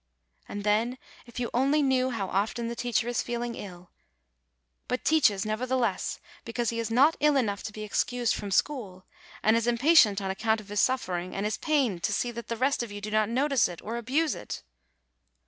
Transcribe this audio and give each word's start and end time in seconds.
And 0.49 0.63
then, 0.63 0.97
if 1.27 1.39
you 1.39 1.51
only 1.53 1.83
knew 1.83 2.09
how 2.09 2.27
often 2.29 2.67
the 2.69 2.75
teacher 2.75 3.07
is 3.07 3.21
feeling 3.21 3.53
ill, 3.53 3.91
but 4.87 5.05
teaches, 5.05 5.45
nevertheless, 5.45 6.19
because 6.43 6.71
he 6.71 6.79
is 6.79 6.89
not 6.89 7.15
ill 7.19 7.37
enough 7.37 7.61
to 7.61 7.71
be 7.71 7.83
excused 7.83 8.33
from 8.33 8.49
school; 8.49 9.05
and 9.43 9.55
is 9.55 9.67
impatient 9.67 10.19
on 10.19 10.31
account 10.31 10.59
of 10.59 10.69
his 10.69 10.79
suffering, 10.81 11.35
and 11.35 11.45
is 11.45 11.59
pained 11.59 12.01
to 12.01 12.13
see 12.13 12.31
that 12.31 12.47
the 12.47 12.57
rest 12.57 12.81
of 12.81 12.91
you 12.91 12.99
do 12.99 13.11
not 13.11 13.29
notice 13.29 13.67
it, 13.67 13.79
or 13.83 13.95
abuse 13.97 14.33
it! 14.33 14.63